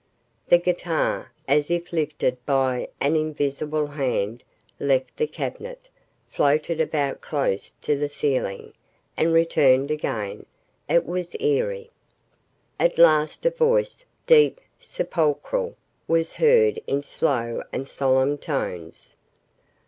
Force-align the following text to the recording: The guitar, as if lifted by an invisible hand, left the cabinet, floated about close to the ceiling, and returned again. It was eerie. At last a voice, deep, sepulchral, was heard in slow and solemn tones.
The 0.49 0.57
guitar, 0.57 1.31
as 1.47 1.69
if 1.69 1.93
lifted 1.93 2.43
by 2.43 2.87
an 2.99 3.15
invisible 3.15 3.85
hand, 3.85 4.43
left 4.79 5.15
the 5.15 5.27
cabinet, 5.27 5.89
floated 6.27 6.81
about 6.81 7.21
close 7.21 7.69
to 7.83 7.95
the 7.95 8.09
ceiling, 8.09 8.73
and 9.15 9.31
returned 9.31 9.91
again. 9.91 10.47
It 10.89 11.05
was 11.05 11.35
eerie. 11.39 11.91
At 12.79 12.97
last 12.97 13.45
a 13.45 13.51
voice, 13.51 14.03
deep, 14.25 14.59
sepulchral, 14.79 15.75
was 16.07 16.33
heard 16.33 16.81
in 16.87 17.03
slow 17.03 17.61
and 17.71 17.87
solemn 17.87 18.39
tones. 18.39 19.15